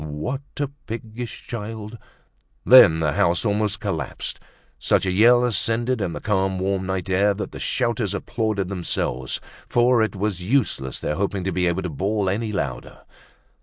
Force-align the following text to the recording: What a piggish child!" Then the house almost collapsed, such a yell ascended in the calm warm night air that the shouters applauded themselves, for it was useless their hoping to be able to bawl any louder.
What 0.03 0.41
a 0.59 0.65
piggish 0.87 1.43
child!" 1.45 1.99
Then 2.65 3.01
the 3.01 3.13
house 3.13 3.45
almost 3.45 3.79
collapsed, 3.79 4.39
such 4.79 5.05
a 5.05 5.11
yell 5.11 5.43
ascended 5.45 6.01
in 6.01 6.13
the 6.13 6.19
calm 6.19 6.57
warm 6.57 6.87
night 6.87 7.07
air 7.07 7.35
that 7.35 7.51
the 7.51 7.59
shouters 7.59 8.15
applauded 8.15 8.67
themselves, 8.67 9.39
for 9.67 10.01
it 10.01 10.15
was 10.15 10.41
useless 10.41 10.97
their 10.97 11.17
hoping 11.17 11.43
to 11.43 11.51
be 11.51 11.67
able 11.67 11.83
to 11.83 11.89
bawl 11.91 12.27
any 12.29 12.51
louder. 12.51 13.03